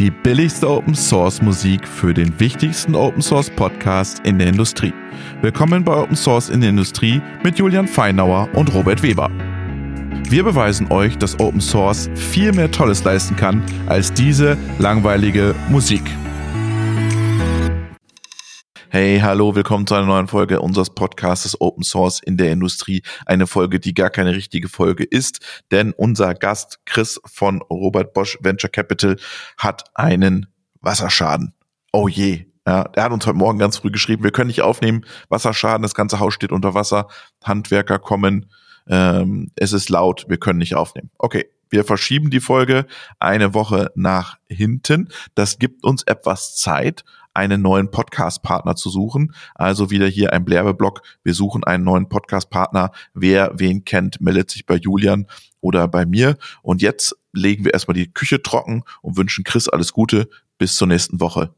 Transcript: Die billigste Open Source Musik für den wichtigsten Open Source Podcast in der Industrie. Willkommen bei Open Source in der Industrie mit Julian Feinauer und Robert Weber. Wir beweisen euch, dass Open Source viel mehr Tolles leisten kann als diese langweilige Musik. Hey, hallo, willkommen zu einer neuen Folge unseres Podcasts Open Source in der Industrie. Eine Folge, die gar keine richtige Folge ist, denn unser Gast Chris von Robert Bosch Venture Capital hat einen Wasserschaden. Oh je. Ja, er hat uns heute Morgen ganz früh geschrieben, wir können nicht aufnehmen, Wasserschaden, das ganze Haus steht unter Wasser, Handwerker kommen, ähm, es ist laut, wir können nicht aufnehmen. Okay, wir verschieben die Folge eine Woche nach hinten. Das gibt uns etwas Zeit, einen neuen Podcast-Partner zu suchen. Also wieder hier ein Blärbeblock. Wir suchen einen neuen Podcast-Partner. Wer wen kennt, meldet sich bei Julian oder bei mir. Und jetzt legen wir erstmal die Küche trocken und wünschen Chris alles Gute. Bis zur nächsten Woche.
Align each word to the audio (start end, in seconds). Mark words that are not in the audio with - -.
Die 0.00 0.10
billigste 0.10 0.66
Open 0.66 0.94
Source 0.94 1.42
Musik 1.42 1.86
für 1.86 2.14
den 2.14 2.40
wichtigsten 2.40 2.94
Open 2.94 3.20
Source 3.20 3.50
Podcast 3.50 4.20
in 4.24 4.38
der 4.38 4.48
Industrie. 4.48 4.94
Willkommen 5.42 5.84
bei 5.84 5.94
Open 5.94 6.16
Source 6.16 6.48
in 6.48 6.62
der 6.62 6.70
Industrie 6.70 7.20
mit 7.44 7.58
Julian 7.58 7.86
Feinauer 7.86 8.48
und 8.54 8.72
Robert 8.72 9.02
Weber. 9.02 9.30
Wir 10.26 10.42
beweisen 10.42 10.90
euch, 10.90 11.18
dass 11.18 11.38
Open 11.38 11.60
Source 11.60 12.08
viel 12.14 12.50
mehr 12.54 12.70
Tolles 12.70 13.04
leisten 13.04 13.36
kann 13.36 13.62
als 13.88 14.10
diese 14.10 14.56
langweilige 14.78 15.54
Musik. 15.68 16.04
Hey, 19.02 19.18
hallo, 19.18 19.54
willkommen 19.54 19.86
zu 19.86 19.94
einer 19.94 20.04
neuen 20.04 20.28
Folge 20.28 20.60
unseres 20.60 20.90
Podcasts 20.90 21.58
Open 21.58 21.82
Source 21.82 22.20
in 22.20 22.36
der 22.36 22.52
Industrie. 22.52 23.00
Eine 23.24 23.46
Folge, 23.46 23.80
die 23.80 23.94
gar 23.94 24.10
keine 24.10 24.34
richtige 24.34 24.68
Folge 24.68 25.04
ist, 25.04 25.40
denn 25.70 25.94
unser 25.94 26.34
Gast 26.34 26.80
Chris 26.84 27.18
von 27.24 27.62
Robert 27.62 28.12
Bosch 28.12 28.36
Venture 28.42 28.68
Capital 28.68 29.16
hat 29.56 29.84
einen 29.94 30.48
Wasserschaden. 30.82 31.54
Oh 31.94 32.08
je. 32.08 32.44
Ja, 32.66 32.90
er 32.92 33.04
hat 33.04 33.12
uns 33.12 33.26
heute 33.26 33.38
Morgen 33.38 33.58
ganz 33.58 33.78
früh 33.78 33.90
geschrieben, 33.90 34.22
wir 34.22 34.32
können 34.32 34.48
nicht 34.48 34.60
aufnehmen, 34.60 35.06
Wasserschaden, 35.30 35.80
das 35.80 35.94
ganze 35.94 36.20
Haus 36.20 36.34
steht 36.34 36.52
unter 36.52 36.74
Wasser, 36.74 37.08
Handwerker 37.42 37.98
kommen, 37.98 38.52
ähm, 38.86 39.50
es 39.56 39.72
ist 39.72 39.88
laut, 39.88 40.26
wir 40.28 40.36
können 40.36 40.58
nicht 40.58 40.74
aufnehmen. 40.74 41.10
Okay, 41.16 41.46
wir 41.70 41.84
verschieben 41.84 42.30
die 42.30 42.40
Folge 42.40 42.86
eine 43.18 43.54
Woche 43.54 43.90
nach 43.94 44.38
hinten. 44.48 45.08
Das 45.34 45.58
gibt 45.58 45.84
uns 45.84 46.02
etwas 46.02 46.56
Zeit, 46.56 47.04
einen 47.32 47.62
neuen 47.62 47.90
Podcast-Partner 47.90 48.74
zu 48.74 48.90
suchen. 48.90 49.32
Also 49.54 49.90
wieder 49.90 50.06
hier 50.06 50.32
ein 50.32 50.44
Blärbeblock. 50.44 51.02
Wir 51.22 51.34
suchen 51.34 51.64
einen 51.64 51.84
neuen 51.84 52.08
Podcast-Partner. 52.08 52.90
Wer 53.14 53.52
wen 53.54 53.84
kennt, 53.84 54.20
meldet 54.20 54.50
sich 54.50 54.66
bei 54.66 54.76
Julian 54.76 55.26
oder 55.60 55.86
bei 55.88 56.06
mir. 56.06 56.36
Und 56.62 56.82
jetzt 56.82 57.16
legen 57.32 57.64
wir 57.64 57.72
erstmal 57.72 57.94
die 57.94 58.12
Küche 58.12 58.42
trocken 58.42 58.82
und 59.00 59.16
wünschen 59.16 59.44
Chris 59.44 59.68
alles 59.68 59.92
Gute. 59.92 60.28
Bis 60.58 60.74
zur 60.74 60.88
nächsten 60.88 61.20
Woche. 61.20 61.54